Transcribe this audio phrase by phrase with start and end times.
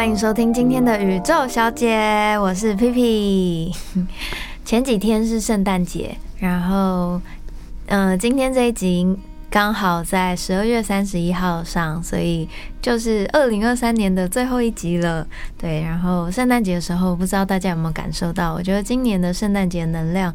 [0.00, 3.70] 欢迎收听今天的宇宙小姐，我是皮皮。
[4.64, 7.20] 前几天是圣诞节，然后，
[7.84, 9.14] 嗯，今天这一集
[9.50, 12.48] 刚好在十二月三十一号上，所以
[12.80, 15.26] 就是二零二三年的最后一集了。
[15.58, 18.54] 对，然后圣诞节的时候，不知道大家有没有感受到？
[18.54, 20.34] 我觉得今年的圣诞节能量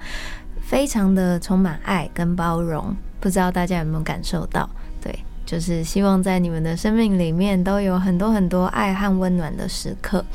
[0.62, 4.70] 非常的充满爱跟包容，不知道大家有没有感受到？
[5.46, 10.26] 就是希望在你们的生命里面都有很多很多爱和温暖的时刻。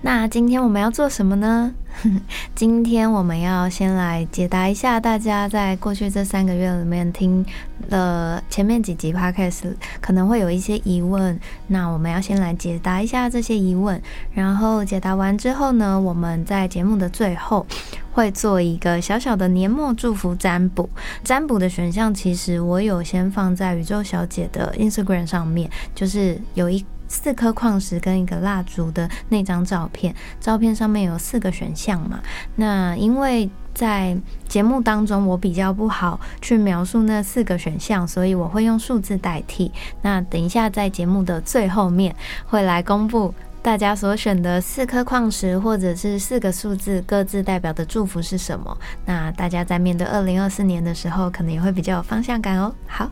[0.00, 1.74] 那今天我们要做什么呢？
[2.54, 7.44] 今天我们要先来解答一下大家在过去这三个月里面听
[7.88, 11.38] 了前面几集 podcast 可能会有一些疑问。
[11.66, 14.00] 那我们要先来解答一下这些疑问，
[14.32, 17.66] 然后解答完之后呢，我们在节目的最后
[18.12, 20.88] 会做一个小小的年末祝福占卜。
[21.24, 26.84] 占卜的选项其实我有先放在宇宙小姐的 Instagram 上面，就是有一。
[27.08, 32.20] 四颗矿石跟一个蜡烛的那张照片，照片上面有四个选项嘛？
[32.56, 39.72] 那因为在节目当中我比较不好去描述那四个选项，所以我会用数字代替。
[40.02, 42.14] 那等一下在节目的最后面
[42.46, 48.76] 会来公布大家所选的四颗矿石或者是四个数字各自代表的祝福是什么。
[49.04, 52.74] 那大家在面对二零二四年的时候，可能也会比较有方向感哦。
[52.86, 53.10] 好。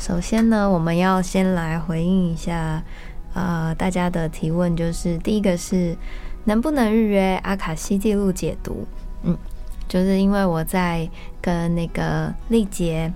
[0.00, 2.82] 首先呢，我们要先来回应一下，
[3.34, 5.94] 呃，大家的提问，就是第一个是
[6.44, 8.86] 能不能预约阿卡西记录解读？
[9.24, 9.36] 嗯，
[9.86, 11.06] 就是因为我在
[11.42, 13.12] 跟那个丽杰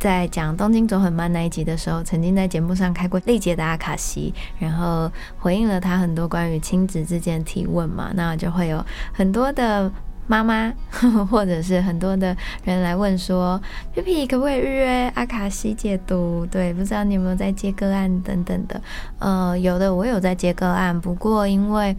[0.00, 5.08] 在讲东京走很慢那一集的时候，曾经在节目上开过丽杰的阿卡西，然后
[5.38, 9.90] 回应了他很多关于亲子之间提问嘛，那就会有很多的。
[10.26, 10.72] 妈妈，
[11.28, 13.60] 或者是很多的人来问说
[13.92, 18.80] ：“皮皮可不可以预约阿卡西解读？”对，不知道你有没有在接个案等等的。
[19.18, 21.96] 呃，有的我有在接个案，不过因为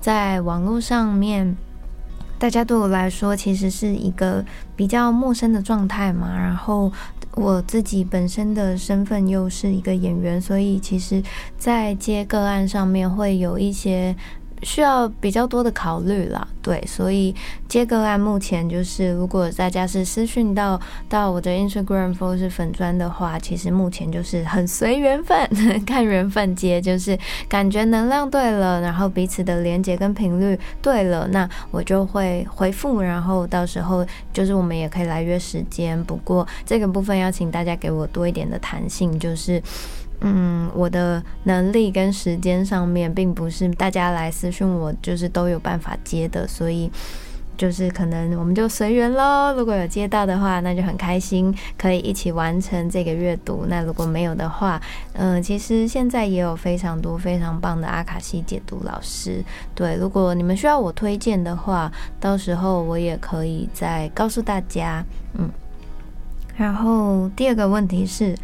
[0.00, 1.54] 在网络上面，
[2.38, 4.42] 大家对我来说其实是一个
[4.74, 6.34] 比较陌生的状态嘛。
[6.34, 6.90] 然后
[7.34, 11.22] 我自己本身的身份又是一个演员，所以其实，
[11.58, 14.16] 在接个案上面会有一些。
[14.62, 17.34] 需要比较多的考虑啦，对，所以
[17.68, 25.48] 接个案目前就是，如果大家是私讯到到我的 Instagram 或是粉砖的话，其实目前就是很随缘分，
[25.86, 27.18] 看缘分接，就是
[27.48, 36.02] 感觉能量对了，然后彼此的连接跟频率对了，那我就会回复，然后到时候就是我们也可以来约时间。
[36.04, 39.62] 不过这个部分要请大家给我多一点的弹性，就是。
[40.20, 46.90] 嗯，我的能力跟时间上面，并不是大家来私讯我就是都有办法接的，所以
[47.56, 49.54] 就是可能我们就随缘喽。
[49.56, 53.66] 如果有接到的话，那就很开心，可以一起完成这个阅读。
[53.68, 54.80] 那如果没有的话，
[55.12, 59.44] 嗯，其实现在也有非常多非常棒的阿卡西解读老师。
[59.74, 65.04] 对，如果你们需要我推荐的话，到时候我也可以再告诉大家。
[65.34, 65.50] 嗯，
[66.56, 68.34] 然后第二个问题是。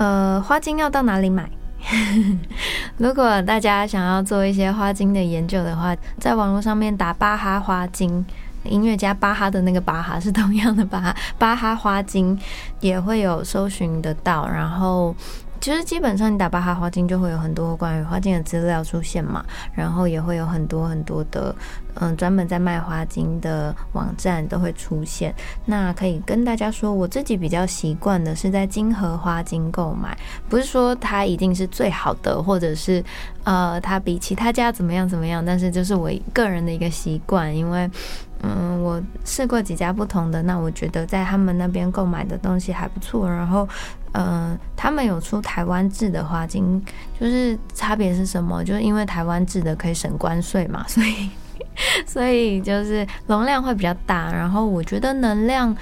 [0.00, 1.46] 呃，花精要到哪里买？
[2.96, 8.24] 如果大家想要做一些花精的研究的话，在网络上面打巴哈花精，
[8.64, 12.38] 音乐家巴哈的那个巴哈是同样的巴哈，巴哈花精
[12.80, 15.14] 也会有搜寻得到，然后。
[15.60, 19.44] 其实基本上你打巴哈花精就会有很多关于花精的资料出现嘛，
[19.74, 21.54] 然后也会有很多很多的
[21.94, 25.34] 嗯专门在卖花精的网站都会出现。
[25.66, 30.16] 那可以跟大家说，我自己比较习惯的是在金河花精购买，
[30.48, 33.04] 不是说它一定是最好的，或者是
[33.44, 37.90] 呃它比其他家怎么样怎么样，但是就是我个人的一个习惯，因为
[38.42, 43.68] 嗯我试过几家不同的，那我觉得在他们那边购买的东西还不错，然后。
[44.12, 46.82] 嗯，他们有出台湾制的花精，
[47.18, 48.64] 就是差别是什么？
[48.64, 51.30] 就是因为台湾制的可以省关税嘛，所以
[52.06, 55.74] 所以就是容量会比较大，然后我觉得能量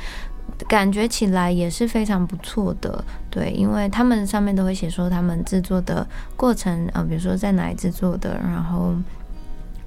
[0.69, 3.03] 感觉起来也是非常不错的。
[3.31, 8.95] 对，因为他们上面都会写说他们制作的过程啊，比如说在哪里制作的，然后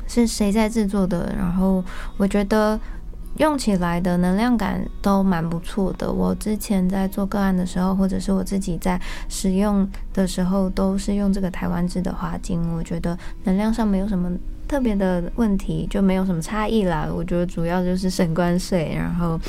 [0.07, 1.83] 是谁在制作的，然后
[2.17, 2.79] 我觉得。
[3.38, 6.12] 用起来的能量感都蛮不错的。
[6.12, 9.00] 我之前在做个案的时候，或者是我自己在
[9.30, 12.62] 使用的时候，都是用这个台湾制的花精。
[12.75, 14.31] 我觉得能量上没有什么
[14.68, 17.07] 特别的问题，就没有什么差异啦。
[17.13, 19.39] 我觉得主要就是省关税，然后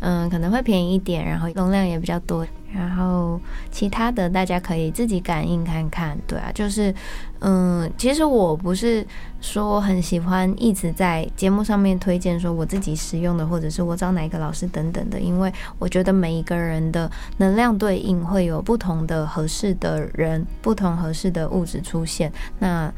[0.00, 2.46] 嗯可能会便宜一点，然后容量也比较多。
[2.74, 3.40] 然后
[3.70, 6.94] 其他的大家可以自己感应看看，对啊，就是，
[7.38, 9.06] 嗯，其实我不是
[9.40, 22.92] 说很喜欢一直在节目上面推荐说我自己使用的，或者是我找哪一个老师等等的，因为我觉得每一个人的能量对应会有不同的合适的人，不同合适的物质出现，那。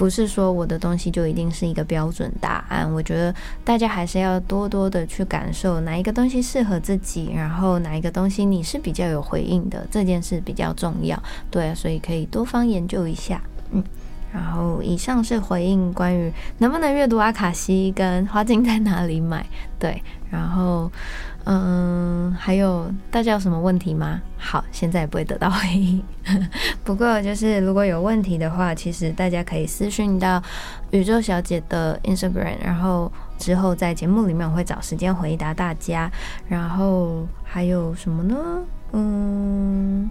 [0.00, 11.22] 不是说我的东西就一定是一个标准答案，我觉得大家还是要多多的去感受哪一个东西适合自己，然后哪一个东西你是比较有回应的，这件事比较重要。
[11.50, 13.42] 对，所以可以多方研究一下。
[13.72, 13.84] 嗯，
[14.32, 19.44] 然后以上是回应关于能不能阅读阿卡西跟花镜在哪里买。
[19.78, 20.90] 对，然后。
[21.52, 24.20] 嗯，还有大家有什么问题吗？
[24.38, 26.00] 好，现在也不会得到回应。
[26.84, 30.40] 不过就是如果有问题的话，其实大家可以私讯到
[30.92, 36.08] 宇宙小姐的 Instagram，然后之后在节目里面我会找时间回答大家。
[36.48, 38.36] 然后还有什么呢？
[38.92, 40.08] 嗯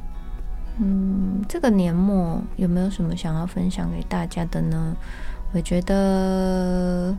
[0.77, 4.94] 嗯，这个年末有没有什么想要分享给大家的呢？
[5.53, 7.15] 我觉得，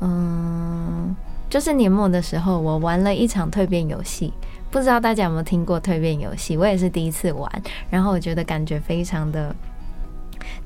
[0.00, 1.14] 嗯。
[1.48, 4.32] 就是年末的时候，我玩了一场蜕变游戏，
[4.70, 6.56] 不知道大家有没有听过蜕变游戏？
[6.56, 9.54] 我也是第一次玩，然后我觉得感觉非常的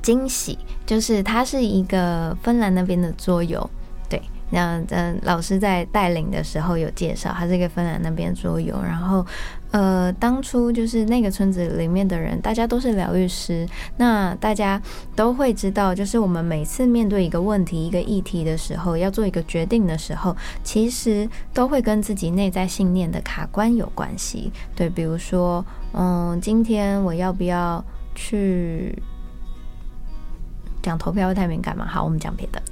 [0.00, 0.58] 惊喜。
[0.86, 3.68] 就是它是一个芬兰那边的桌游，
[4.08, 9.26] 对，那嗯，老师在带领的时候有介绍，它是一个芬兰那边桌游，然后。
[9.70, 13.68] 呃，当初就是那个村子里面的人，大家都是疗愈师。
[13.98, 14.80] 那大家
[15.14, 20.34] 都会知道，就是我们每次面对一个问题、一个议题的时候，要做一个决定的时候，
[20.64, 24.50] 其实都会跟自己内在信念的卡关有关系。
[24.74, 25.62] 对，比如说，
[25.92, 27.84] 嗯，今天我要不要
[28.14, 28.96] 去
[30.82, 31.86] 讲投票会太敏感嘛？
[31.86, 32.62] 好，我们讲别的。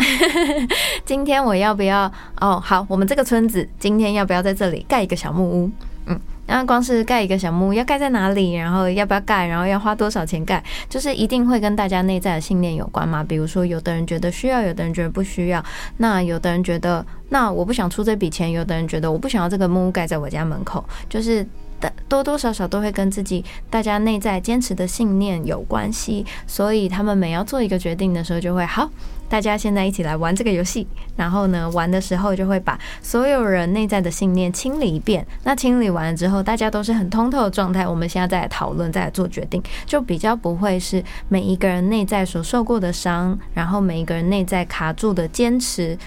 [1.04, 2.10] 今天我要不要？
[2.40, 5.70] 哦，好，我们这个村子今天要不要在这里盖一个小木屋？
[6.06, 6.20] 嗯。
[6.46, 8.54] 然后光是盖一个小木屋，要盖在哪里？
[8.54, 9.48] 然后要不要盖？
[9.48, 10.62] 然后要花多少钱盖？
[10.88, 13.24] 就是一定会跟大家内在的信念有关嘛。
[13.24, 15.60] 比如说，有的人觉得需要，有的人觉得不需要。
[15.96, 20.84] 那有的人觉得，那我不想出这笔钱；有的人觉得，我不想要这个木屋盖在我家门口。
[21.08, 21.44] 就是
[21.80, 26.24] 的多多少少都会跟自己大家内在坚持的信念有关系。
[26.46, 28.90] 所以他们每要做一个决定的时候，就会好。
[29.28, 30.86] 大家现在一起来玩这个游戏，
[31.16, 35.26] 然后呢，玩的时候就会把所有人内在的信念清理一遍。
[35.42, 37.84] 那清理完了之后，大家都是很通透的状态。
[37.84, 45.98] 我们现在再来讨论，再来做决定，就比较不会是每一个人内在所受过的伤，然后每一个人内在卡住的坚持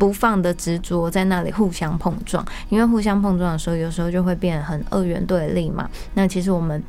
[0.00, 2.44] 不放的执着，在那里互相碰撞。
[2.70, 5.88] 因为互相碰撞的时候，有时候就会变得很二元对立嘛。
[6.14, 6.82] 那其实我们。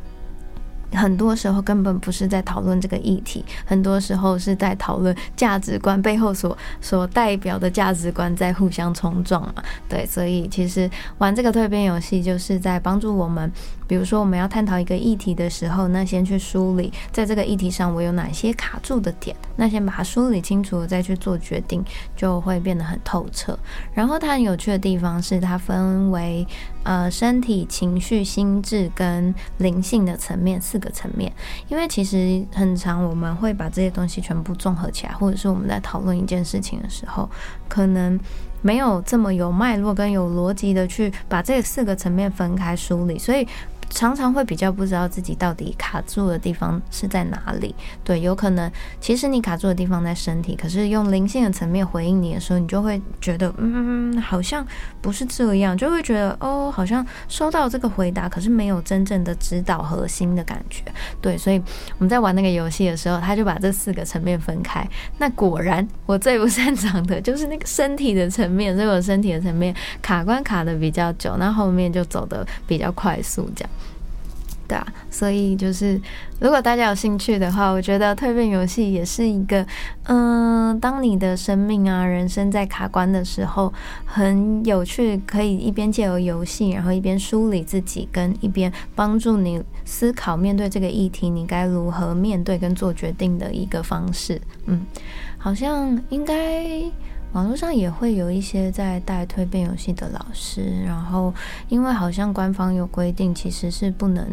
[0.94, 9.64] 很多时候根本不是在讨论这个议题，很多时候是在讨论价值观背后所所代表的价值观在互相冲撞嘛？
[9.88, 13.50] 对，所以其实玩这个蜕变游戏就是在帮助我们。
[13.92, 21.84] 比如说，我们要探讨一个议题的时候，那先去梳理，在这个议题上我有哪些卡住的点，那先把它梳理清楚，再去做决定，
[22.16, 23.60] 就会变得很透彻。
[23.94, 26.48] 然后它很有趣的地方是，它分为
[26.84, 31.30] 呃身体、情绪、心智跟灵性的层面四个层面。
[31.68, 37.30] 因为其实很长，我们会把这些东西全部综合起来，或者是我们在讨论一件事情的时候，
[37.68, 38.18] 可能。
[38.64, 43.46] 没有这么有脉络跟有逻辑的去把这四个层面分开梳理，所以。
[43.92, 47.76] 常常会比较不知道自己到底卡住的地方是在哪里。
[48.04, 54.66] 对，有可能其实你卡住的地方在身体，可是用灵性的层面回应你的时候，你就会觉得，嗯，好像
[55.02, 60.83] 不是这样，就会觉得，哦，好像收到这个回答，可是没有真正的指导核心的感觉。
[61.19, 61.62] 对，所以
[61.98, 64.88] 我们在玩那个游戏的时候，他就把这四个层面分开。
[65.18, 73.69] 那果然，我最不擅长的就是那个身体的层面，所以我身体的层面卡关卡的比较久，那后面就走的比较快速，这样。
[74.71, 75.99] 对，所以就是
[76.40, 79.66] 如果大家有兴趣的话，我觉得蜕变游戏也是一个，
[80.04, 83.73] 嗯，当你的生命啊、人生在卡关的时候，
[84.06, 94.40] 很有趣，可以一边借由游戏，然后一边梳理自己，跟一边帮助你思考面对这个议题，你该如何面对跟做决定的一个方式。
[94.68, 94.85] 嗯，
[95.37, 96.66] 好像应该。
[97.33, 101.33] 网络上也会有一些在带蜕变游戏的老师，然后
[101.69, 104.28] 因为好像官方有规定，其实是不能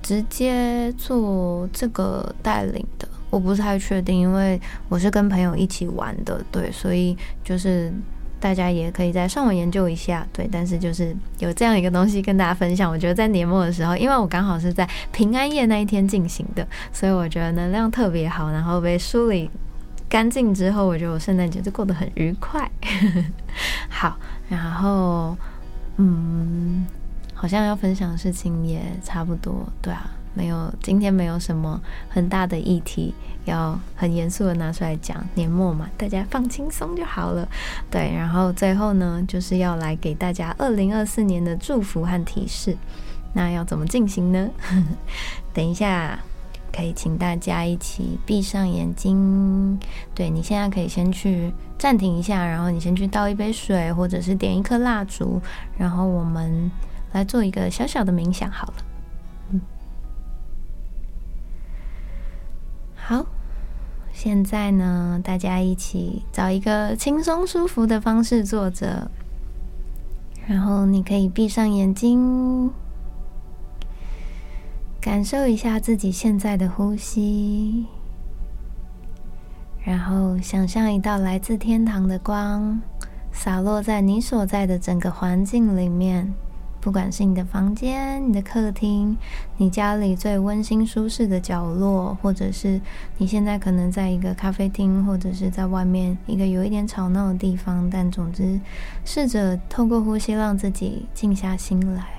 [0.00, 3.08] 直接做这个带领的。
[3.30, 7.92] 我不太确定，因为我是跟朋友一起玩的，对，所以就是
[8.38, 10.48] 大家也可以在上网研究一下，对。
[10.50, 19.50] 但是就是有这样一个东西跟大家分享，我觉得在年末的时候，因为我刚好是在平安夜那一天进行的，所以我觉得能量特别好，然后被梳理。
[20.08, 22.70] 干净之后，我觉得我圣诞节就过得很愉快。
[23.90, 24.16] 好，
[24.48, 25.36] 然后
[25.96, 26.86] 嗯，
[27.34, 37.46] 好像要分享的事情也差不多，对啊，没有今天没有什么很大的议题要很严肃的拿出来讲，年末嘛，大家放轻松就好了。
[37.90, 42.76] 对，然后最后呢，就是要来给大家二零二四年的祝福和提示。
[43.34, 44.48] 那要怎么进行呢？
[45.52, 46.18] 等一下。
[46.72, 49.78] 可以请大家一起闭上眼睛。
[50.14, 55.40] 对你现在可以先去暂停一下，然后你先去倒一杯水，或者是点一颗蜡烛，
[55.76, 56.70] 然后我们
[57.12, 58.50] 来做一个小小的冥想。
[58.50, 58.74] 好了，
[59.50, 59.60] 嗯，
[62.94, 63.26] 好，
[64.12, 69.10] 现在呢，大家一起找一个轻松舒服的方式坐着，
[70.46, 72.70] 然后你可以闭上眼睛。
[75.08, 77.86] 感受一下自己现在的呼吸，
[79.82, 82.78] 然后想象一道来自天堂的光
[83.32, 86.34] 洒落在你所在的整个环境里面，
[86.78, 89.16] 不管是你的房间、你的客厅、
[89.56, 92.78] 你家里最温馨舒适的角落，或者是
[93.16, 98.60] 你现在可能在一个咖啡厅，或者是在外面一个有一点吵闹的地方，但总之，
[99.06, 102.17] 试着透过呼吸让自己静下心来。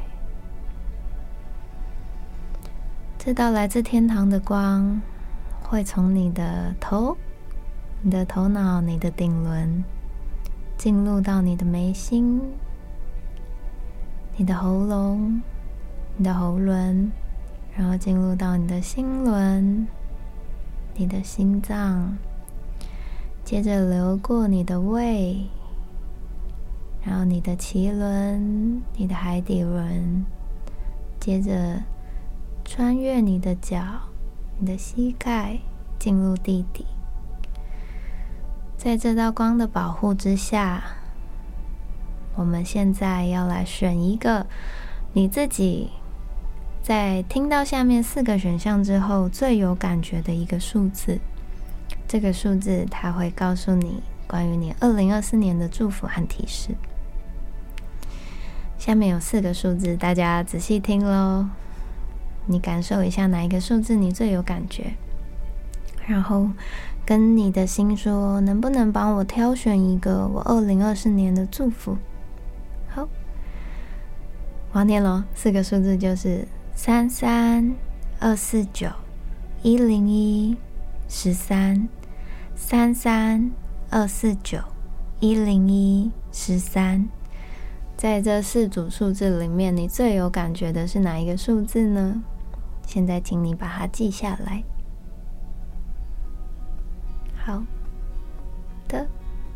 [3.30, 5.00] 这道来自天堂的光，
[5.62, 7.16] 会从你的头、
[8.02, 9.84] 你的头脑、你的顶轮，
[10.80, 12.42] 进入到你的眉心、
[14.36, 15.40] 你的喉咙、
[16.18, 17.12] 你的喉轮，
[17.78, 19.88] 然后进入到你的心轮、
[20.96, 22.18] 你的心脏，
[23.46, 25.46] 接着流过你的胃，
[27.04, 30.26] 然后你的脐轮、你的海底轮，
[31.20, 31.80] 接着。
[32.72, 33.82] 穿越你的脚，
[34.60, 35.58] 你的膝盖，
[35.98, 36.86] 进入地底。
[38.78, 40.84] 在这道光的保护之下，
[42.36, 44.46] 我们现在要来选一个
[45.14, 45.90] 你自己
[46.84, 51.20] 在听到下面四个选项之后最有感觉的一个数字。
[52.08, 56.76] 这个数字它会告诉你关于你二零二四年的祝福和提示。
[58.78, 61.48] 下面有四个数字，大家仔细听喽。
[62.52, 64.96] 你感受一下哪一个数字你最有感觉，
[66.08, 66.50] 然后
[67.06, 71.96] 跟你的心说，能不能帮我挑选一个我二零二四年的祝福？
[72.88, 73.08] 好，
[74.72, 77.76] 王念龙，四个数字就是三三
[78.20, 78.88] 二四九
[79.62, 80.58] 一零一
[81.08, 81.88] 十三
[82.56, 83.52] 三三
[83.92, 84.58] 二四九
[85.20, 87.08] 一零一十三，
[87.96, 92.24] 在这四组数字里面，你最有感觉的是哪一个数字呢？
[92.92, 94.64] 现在，请你把它记下来。
[97.46, 97.62] 好
[98.88, 99.06] 的，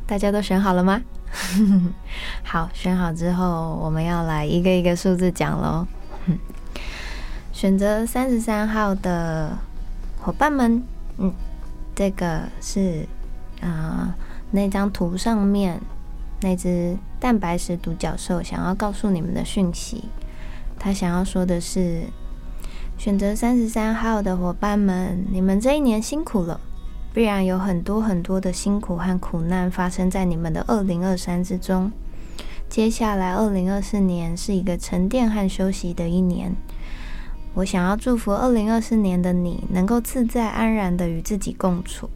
[0.06, 1.02] 大家都选好了吗？
[2.46, 5.88] 好，选好之后，我们要来一个一个数字讲喽。
[7.52, 9.58] 选择三十三号的
[10.22, 10.84] 伙伴们，
[11.18, 11.34] 嗯，
[11.96, 13.08] 这个是
[13.62, 14.16] 啊，
[14.52, 15.82] 那张图上面
[16.42, 20.04] 那只蛋白石独角兽想要告诉你们的讯息，
[20.78, 22.04] 他想要说的是。
[23.04, 26.58] 选择三十三号的伙伴们，你们这一年辛苦了，
[27.14, 31.92] 必然有很多很多的辛苦和苦难发生在你们的二零二三之中。
[32.70, 36.56] 接下来二零二四年是一个沉淀和休息的一年。
[37.56, 42.10] 我想要祝福二零二四年的你，能够自在安然的与自己共处。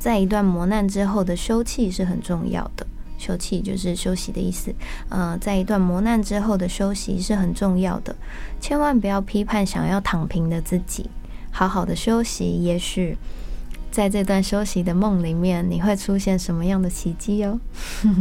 [0.00, 2.84] 在一段磨难之后的休憩是很重要的。
[3.18, 4.72] 休憩就是休息的意思，
[5.10, 8.14] 呃，在一段磨难之后的休息是很重要的，
[8.60, 11.10] 千万不要批判想要躺平的自己，
[11.50, 13.18] 好好的休息，也许
[13.90, 17.58] 在这段休息的梦里面，你会出现什么样的奇迹哦？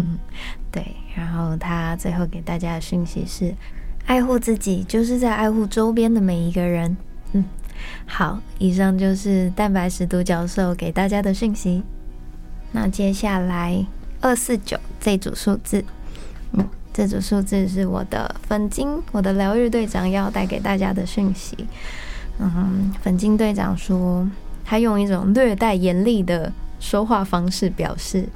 [0.72, 3.54] 对，然后他最后给大家的讯息是：
[4.08, 6.98] 爱护自己，就是在爱护周边的每一个人。
[7.34, 7.46] 嗯，
[8.08, 11.84] 好，以上就是蛋白石独角兽给大家的讯息。
[12.72, 13.86] 那接下来。
[14.22, 15.84] 二四九这组数字，
[16.54, 21.58] 嗯，这组数字是我的粉金，我的疗愈队长要带给大家的讯息。
[22.40, 24.28] 嗯，粉金队长说，
[24.64, 28.28] 他用一种略带严厉的说话方式表示，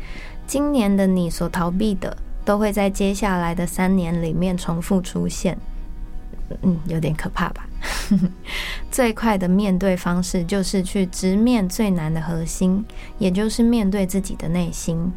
[0.47, 5.57] 今年的你所逃避的，都会在接下来的三年里面重复出现。
[6.63, 7.65] 嗯，有点可怕吧？
[8.91, 12.83] 最快的面对方式就是去直面最难的核心，
[13.17, 15.11] 也就是面对自己的内心。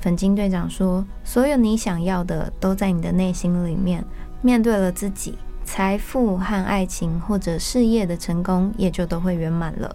[0.00, 4.04] 粉金队长说：“所有你想要的都在你的内心里面。
[4.42, 9.94] 面对了自己，财富和爱情或者事业的成功也就都会圆满了。”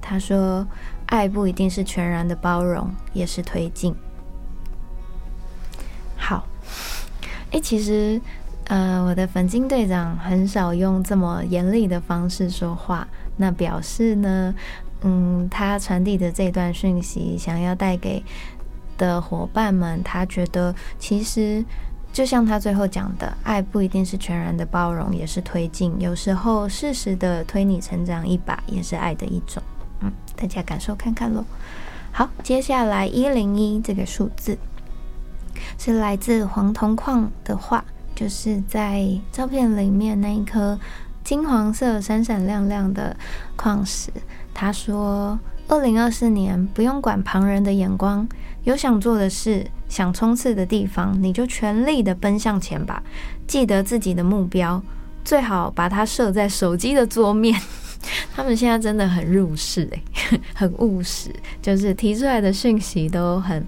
[0.00, 0.66] 他说
[1.06, 3.94] ：“爱不一定是全然的包容，也是推进。
[6.16, 6.46] 好，
[7.50, 8.20] 诶，其实，
[8.68, 14.54] 呃，我的粉金队长很少用这么严厉的方式说话，那表示呢，
[15.02, 18.22] 嗯，他传递的这段讯息，想要带给
[19.00, 21.64] 的伙伴们，他觉得其实。
[22.12, 25.94] 就像他最后讲的，爱不一定是全然的包容，也是推进。
[26.00, 29.62] 有时候适时的推你成长一把，也是爱的一种。
[30.00, 31.44] 嗯，大家感受看看喽。
[32.10, 34.58] 好，接下来一零一这个数字
[35.78, 37.84] 是来自黄铜矿的话，
[38.16, 40.76] 就是在照片里面那一颗
[41.22, 43.16] 金黄色、闪闪亮亮的
[43.54, 44.10] 矿石。
[44.52, 45.38] 他说
[45.70, 48.28] ：“二零二四年不用管旁人的眼光，
[48.64, 53.02] 有想做的事。”想冲刺的地方，你就全力的奔向前吧。
[53.44, 54.80] 记得自己的目标，
[55.24, 57.60] 最好把它设在手机的桌面。
[58.32, 60.02] 他们现在真的很入世诶，
[60.54, 63.66] 很务实，就是提出来的讯息都很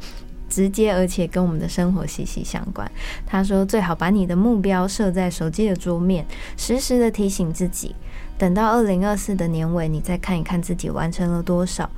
[0.49, 2.89] 直接，而且跟我们的生活息息相关。
[3.27, 6.25] 他说，最好把你的目标设在手机的桌面，
[6.57, 7.97] 时时的提醒自己。
[8.39, 11.91] 等到二零二四的年尾，你再看一看自己完成了多少，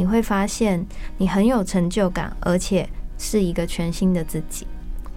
[0.00, 0.86] 你会发现
[1.18, 2.88] 你很有成就感，而且。
[3.22, 4.66] 是一个全新的自己，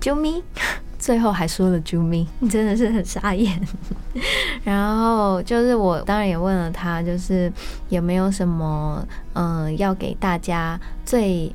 [0.02, 0.44] 啾咪，
[1.00, 3.58] 最后还说了啾咪，真的是很傻眼。
[4.62, 7.50] 然后就是我当然也问了他，就是
[7.88, 11.50] 有没有什么嗯要给大家最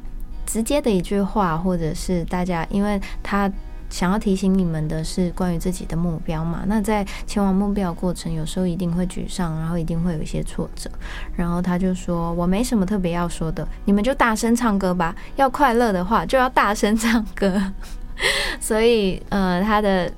[0.46, 3.52] 直接的一句话，或者是大家，因为他。
[3.90, 6.62] 想要提醒你们的是关于自己的目标嘛？
[6.66, 10.90] 那在前往目标过程，有时候一定会沮丧，然后一定会有一些挫折。
[11.34, 15.14] 然后他就说：“我没什么特别要说的，你们就大声唱歌吧。
[15.36, 17.60] 要快乐的话，就要大声唱歌。
[18.60, 20.12] ”所以，呃，他的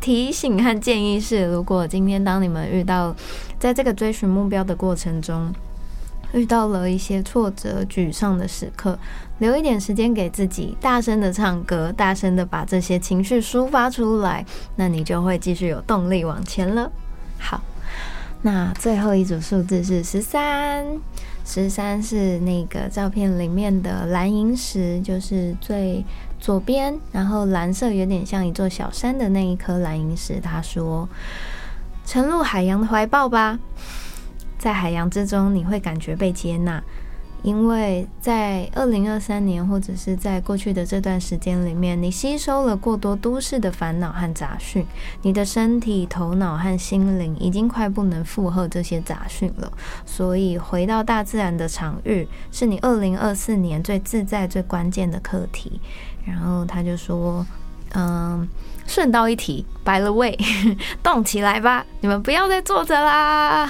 [0.00, 3.14] 提醒和建议是：如果今天当你们遇到
[3.58, 5.52] 在这个追寻目标的过程中，
[6.36, 8.98] 遇到了一些挫折、沮丧的时刻，
[9.38, 14.44] 留一点时间给自己，大声的唱歌，大声的把这些情绪抒发出来，
[14.76, 16.92] 那你就会继续有动力往前了。
[17.38, 17.62] 好，
[18.42, 20.86] 那最后一组数字是十三，
[21.46, 26.04] 十三是那个照片里面的蓝银石，就是最
[26.38, 30.38] 左边，然后蓝色有点像一座小山的那一颗蓝银石。
[30.38, 31.08] 他说
[32.04, 33.58] ：“沉入海洋的怀抱吧。”
[34.66, 36.82] 在海洋之中，你会感觉被接纳，
[37.44, 44.84] 因为在二零二三年或者是在过去的这段时间里面，你吸收了过多都市的烦恼和杂讯，
[45.22, 49.72] 你的身体、头脑和心灵已经快不能负荷这些杂讯了。
[50.04, 55.80] 所以，回到大自然的场域，是你二零二四年最自在、最关键的课题。
[56.24, 57.46] 然后他就说。
[57.94, 58.46] 嗯，
[58.86, 60.36] 顺道一提，by the way，
[61.02, 61.84] 动起来吧！
[62.00, 63.68] 你们不要再坐着啦。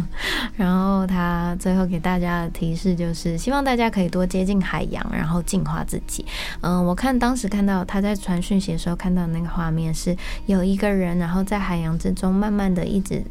[0.56, 6.24] 然后他最后给大家的提示就是，希望大家可以多接近海洋，然后净化自己。
[6.62, 13.22] 嗯，我看当时看到他在传讯息的时候，看到那个画面是有一个人，然后在海洋之中慢慢的一直。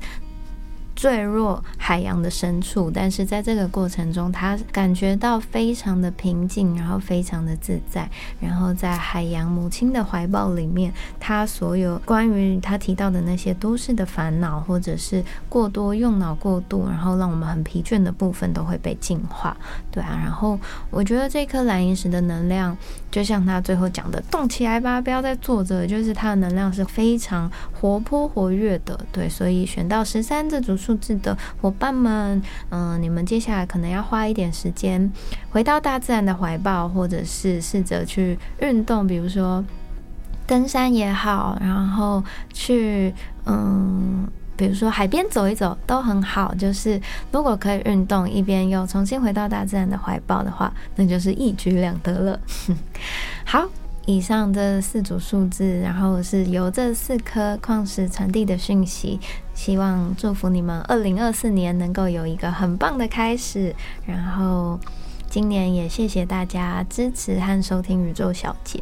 [0.95, 19.55] 坠落海洋的深处，但是在这个过程中，他感觉到非常的平静，然后非常的自在，然后在海洋母亲的怀抱里面，他所有关于他提到的那些都市的烦恼，或者是过多用脑过度，然后让我们很疲倦的部分，都会被净化。
[19.91, 20.58] 对啊，然后
[20.89, 22.75] 我觉得这颗蓝银石的能量，
[23.12, 28.97] 就像他最后讲的，动起来吧，不要再坐着，就是它的能量是非常活泼活跃的。
[29.12, 30.77] 对，所以选到十三这组。
[30.86, 35.12] 数字的伙伴们，嗯，你们接下来可能要花一点时间
[35.50, 39.65] 回到大自然的怀抱，或者是试着去运动，比如说
[40.45, 43.12] 登山也好，然后去
[43.45, 46.54] 嗯，比如说海边走一走都很好。
[46.54, 52.39] 就是如果可以运动，一边又重新回到大自然的怀抱的话，那就是一举两得了。
[53.43, 53.67] 好。
[54.05, 59.19] 以上这四组数字，然后是由这四颗矿石传递的讯息，
[59.55, 63.75] 希望祝福你们二零二四年能够有一个很棒的开始。
[64.05, 64.79] 然后
[65.27, 68.79] 今年也谢谢大家支持和收听宇宙小姐。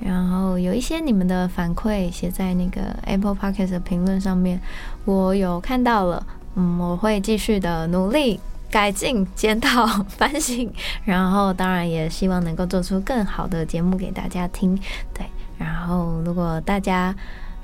[0.00, 4.60] 然后有一些你们的反馈写在那个 Apple Podcast 的评论上面，
[5.04, 8.40] 我有看到了，嗯，我会继续的努力。
[8.70, 10.68] 改进、检讨、反省，
[11.04, 14.76] 然后当然也希望能够做出更好的节目给大家听。
[15.12, 15.24] 对，
[15.56, 17.14] 然后如果大家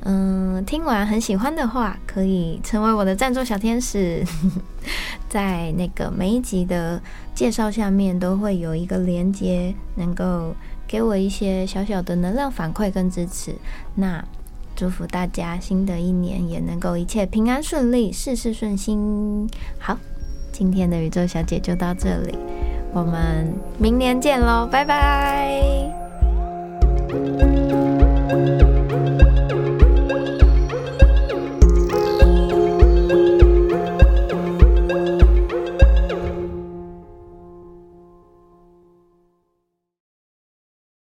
[0.02, 4.24] 嗯听完很喜欢的话，可以成为我的赞助小天使，
[5.28, 7.02] 在那个每一集的
[7.34, 10.54] 介绍下面都会有一个连接，能够
[10.86, 13.52] 给我一些小小的能量反馈跟支持。
[13.96, 14.24] 那
[14.76, 19.50] 祝福大家新的一年也能够一切平安顺利，事事顺心。
[19.78, 19.98] 好。
[20.52, 22.38] 今天的宇宙小姐就到这里
[22.92, 25.90] 我们明年见喽拜拜。